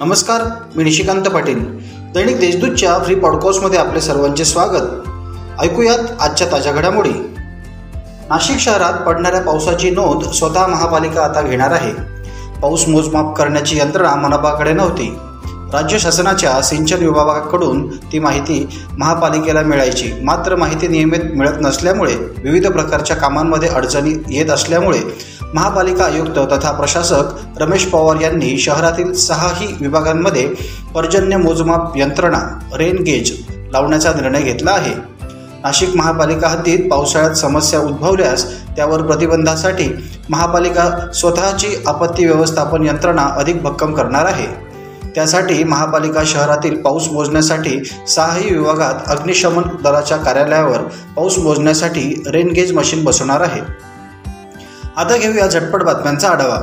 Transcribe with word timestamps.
नमस्कार 0.00 0.42
मी 0.76 0.84
निशिकांत 0.84 1.22
पाटील. 1.22 1.78
दैनिक 2.14 2.40
देशदूतच्या 2.40 2.98
फ्री 2.98 3.14
पॉडकास्टमध्ये 3.14 3.78
आपले 3.78 4.00
सर्वांचे 4.00 4.44
स्वागत. 4.44 5.08
ऐकूयात 5.60 5.98
आजच्या 6.20 6.46
ताज्या 6.52 6.72
घडामोडी. 6.72 7.12
नाशिक 8.28 8.58
शहरात 8.58 8.92
पडणाऱ्या 8.92 9.40
पावसाची 9.40 9.90
नोंद 9.90 10.30
स्वतः 10.30 10.66
महापालिका 10.66 11.22
आता 11.22 11.42
घेणार 11.42 11.70
आहे. 11.70 11.92
पाऊस 12.60 12.88
मोजमाप 12.88 13.36
करण्याची 13.36 13.78
यंत्रणा 13.78 14.14
मनपाकडे 14.14 14.72
नव्हती. 14.72 15.18
राज्य 15.72 15.98
शासनाच्या 15.98 16.62
सिंचन 16.62 16.96
विभागाकडून 16.96 17.96
ती 17.96 18.18
माहिती 18.18 18.80
महापालिकेला 18.98 19.60
मिळायची. 19.60 20.12
मात्र 20.22 20.56
माहिती 20.56 20.88
नियमित 20.88 21.36
मिळत 21.36 21.56
नसल्यामुळे 21.60 22.14
विविध 22.14 22.66
प्रकारच्या 22.66 23.16
कामांमध्ये 23.16 23.68
अडचणी 23.68 24.38
येत 24.38 24.50
असल्यामुळे 24.50 25.00
महापालिका 25.54 26.04
आयुक्त 26.04 26.38
तथा 26.52 26.70
प्रशासक 26.72 27.58
रमेश 27.58 27.84
पवार 27.84 28.20
यांनी 28.20 28.58
शहरातील 28.58 29.12
सहाही 29.12 29.66
विभागांमध्ये 29.80 30.48
पर्जन्य 30.94 31.36
मोजमाप 31.36 31.96
यंत्रणा 31.96 32.38
रेन 32.76 32.96
गेज 32.96 33.32
लावण्याचा 33.72 34.12
निर्णय 34.12 34.42
घेतला 34.42 34.70
आहे. 34.70 34.94
नाशिक 35.62 35.96
महापालिका 35.96 36.48
हद्दीत 36.48 36.90
पावसाळ्यात 36.90 37.34
समस्या 37.34 37.80
उद्भवल्यास 37.80 38.44
त्यावर 38.76 39.02
प्रतिबंधासाठी 39.02 39.88
महापालिका 40.30 41.12
स्वतःची 41.14 41.82
आपत्ती 41.86 42.26
व्यवस्थापन 42.26 42.86
यंत्रणा 42.86 43.22
अधिक 43.22 43.62
भक्कम 43.62 43.94
करणार 43.94 44.24
आहे. 44.24 44.46
त्यासाठी 45.14 45.64
महापालिका 45.64 46.22
शहरातील 46.26 46.82
पाऊस 46.82 47.08
मोजण्यासाठी 47.08 47.82
सहाही 48.08 48.54
विभागात 48.54 48.94
अग्निशमन 49.06 49.62
दलाच्या 49.84 50.16
कार्यालयावर 50.16 50.78
पाऊस 51.16 51.38
मोजण्यासाठी 51.38 52.22
रेनगेज 52.26 52.72
मशीन 52.72 53.04
बसवणार 53.04 53.40
आहे. 53.40 53.85
आता 54.96 55.16
घेऊया 55.16 55.46
झटपट 55.46 55.82
बातम्यांचा 55.82 56.28
आढावा. 56.28 56.58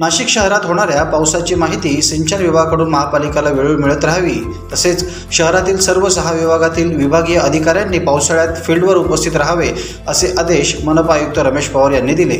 नाशिक 0.00 0.28
शहरात 0.28 0.64
होणाऱ्या 0.64 1.02
पावसाची 1.02 1.54
माहिती 1.54 2.02
सिंचन 2.02 2.36
विभागाकडून 2.36 2.90
महापालिकेला 2.90 3.50
वेळोवेळी 3.50 3.82
मिळत 3.82 4.04
राहावी 4.04 4.34
तसेच 4.72 5.04
शहरातील 5.32 5.78
सर्व 5.78 6.08
सहा 6.08 6.32
विभागातील 6.32 6.96
विभागीय 6.96 7.38
अधिकाऱ्यांनी 7.38 7.98
पावसाळ्यात 7.98 8.48
फील्डवर 8.64 8.96
उपस्थित 8.96 9.36
राहावे 9.36 9.70
असे 10.08 10.34
आदेश 10.38 10.76
मनपा 10.84 11.14
आयुक्त 11.14 11.38
रमेश 11.38 11.68
पवार 11.68 11.90
यांनी 11.90 12.14
दिले. 12.14 12.38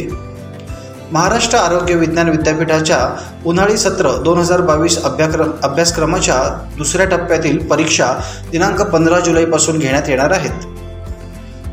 महाराष्ट्र 1.12 1.58
आरोग्य 1.58 1.94
विज्ञान 1.94 2.28
विद्यापीठाच्या 2.28 2.98
उन्हाळी 3.46 3.76
सत्र 3.76 4.10
दोन 4.22 4.38
हजार 4.38 4.60
बावीस 4.60 5.02
अभ्याक्रम 5.02 5.50
अभ्यासक्रमाच्या 5.62 6.66
दुसऱ्या 6.78 7.06
टप्प्यातील 7.06 7.66
परीक्षा 7.66 8.12
दिनांक 8.52 8.82
पंधरा 8.82 9.20
जुलैपासून 9.20 9.78
घेण्यात 9.78 10.08
येणार 10.08 10.30
आहेत. 10.30 10.66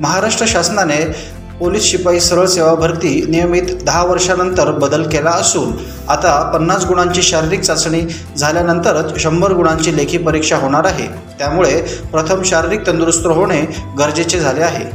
महाराष्ट्र 0.02 0.46
शासनाने 0.48 1.32
पोलीस 1.62 1.84
शिपाई 1.84 2.20
सरळ 2.20 2.46
सेवा 2.46 2.76
भरती 2.76 3.26
नियमित 3.30 3.62
दहा 3.86 4.04
वर्षानंतर 4.04 4.72
बदल 4.72 5.04
केला 5.04 5.30
असून 5.30 5.72
आता 6.10 6.52
पन्नास 6.54 6.86
गुणांची 6.86 7.22
शारीरिक 7.22 7.62
चाचणी 7.62 8.02
झाल्यानंतरच 8.38 9.20
शंभर 9.20 9.54
गुणांची 9.54 9.98
लेखी 9.98 10.18
परीक्षा 10.18 10.58
होणार 10.58 10.86
आहे. 10.86 11.08
त्यामुळे 11.40 11.82
प्रथम 12.12 12.42
शारीरिक 12.44 12.88
तंदुरुस्त 12.88 13.26
होणे 13.26 13.62
गरजेचे 14.00 14.40
झाले 14.40 14.62
आहे. 14.62 14.86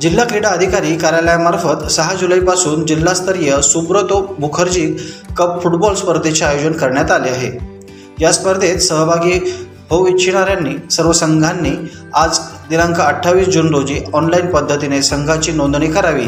जिल्हा 0.00 0.24
क्रीडा 0.24 0.48
अधिकारी 0.48 0.96
कार्यालयामार्फत 0.96 1.86
सहा 1.86 2.14
जुलैपासून 2.14 2.86
जिल्हास्तरीय 2.86 3.60
सुब्रतो 3.62 4.36
मुखर्जी 4.38 4.96
कप 5.36 5.62
फुटबॉल 5.62 5.94
स्पर्धेचे 5.94 6.44
आयोजन 6.44 6.72
करण्यात 6.72 7.10
आले 7.10 7.30
आहे. 7.30 7.76
या 8.20 8.32
स्पर्धेत 8.32 8.78
सहभागी 8.78 9.65
होऊ 9.90 10.06
इच्छिणाऱ्यांनी 10.06 10.74
सर्व 10.90 11.12
संघांनी 11.12 11.70
आज 12.14 12.38
दिनांक 12.70 13.00
अठ्ठावीस 13.00 13.48
जून 13.48 13.68
रोजी 13.74 14.00
ऑनलाईन 14.14 14.46
पद्धतीने 14.50 15.02
संघाची 15.02 15.52
नोंदणी 15.52 15.86
करावी 15.92 16.26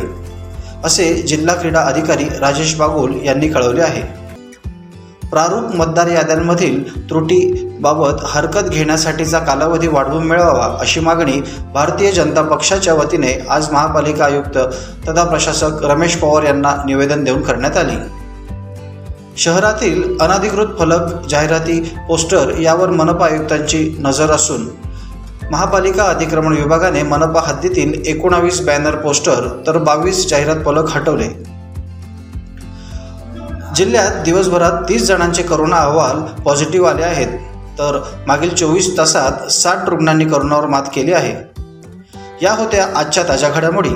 असे 0.84 1.12
जिल्हा 1.22 1.54
क्रीडा 1.54 1.80
अधिकारी 1.80 2.24
राजेश 2.40 2.74
बागुल 2.76 3.14
यांनी 3.24 3.48
कळवले 3.48 3.82
आहे. 3.82 4.02
प्रारूप 5.30 5.74
मतदार 5.76 6.06
याद्यांमधील 6.06 7.08
त्रुटीबाबत 7.08 8.22
हरकत 8.24 8.68
घेण्यासाठीचा 8.68 9.38
कालावधी 9.38 9.88
वाढवून 9.88 10.26
मिळवावा 10.26 10.66
अशी 10.80 11.00
मागणी 11.00 11.40
भारतीय 11.74 12.10
जनता 12.12 12.42
पक्षाच्या 12.42 12.94
वतीने 12.94 13.32
आज 13.48 13.70
महापालिका 13.72 14.24
आयुक्त 14.24 14.58
तथा 15.08 15.24
प्रशासक 15.24 15.84
रमेश 15.84 16.16
पवार 16.16 16.42
यांना 16.42 16.74
निवेदन 16.86 17.24
देऊन 17.24 17.42
करण्यात 17.42 17.76
आली. 17.76 17.96
शहरातील 19.38 20.20
अनधिकृत 20.20 20.66
फलक 20.78 21.26
जाहिराती 21.26 21.80
पोस्टर 22.08 22.58
यावर 22.58 22.90
मनपा 22.90 23.26
आयुक्तांची 23.26 23.96
नजर 23.98 24.30
असून 24.30 24.68
महापालिका 25.50 26.02
अतिक्रमण 26.02 26.56
विभागाने 26.56 27.02
मनपा 27.02 27.40
हद्दीतील 27.44 28.02
एकोणावीस 28.06 28.60
बॅनर 28.60 28.96
पोस्टर 28.96 29.62
तर 29.66 29.78
बावीस 29.78 30.28
जाहिरात 30.28 30.56
फलक 30.64 30.90
हटवले. 30.90 31.28
जिल्ह्यात 33.76 34.24
दिवसभरात 34.24 34.72
तीस 34.88 35.06
जणांचे 35.06 35.42
करोना 35.42 35.76
अहवाल 35.76 36.42
पॉझिटिव्ह 36.42 36.88
आले 36.88 37.02
आहेत 37.02 37.28
तर 37.78 38.02
मागील 38.26 38.54
चोवीस 38.54 38.98
तासात 38.98 39.50
साठ 39.50 39.88
रुग्णांनी 39.88 40.24
करोनावर 40.24 40.66
मात 40.66 40.82
केली 40.94 41.12
आहे. 41.12 41.60
या 42.42 42.52
होत्या 42.52 42.86
आजच्या 42.96 43.22
ताज्या 43.28 43.48
घडामोडी. 43.48 43.90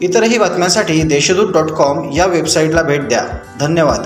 इतरही 0.00 0.38
बातम्यांसाठी 0.38 1.02
देशदूत 1.02 1.52
डॉट 1.52 1.70
कॉम 1.70 2.10
या 2.12 2.26
वेबसाईटला 2.26 2.82
भेट 2.82 3.08
द्या. 3.08 3.22
धन्यवाद. 3.60 4.02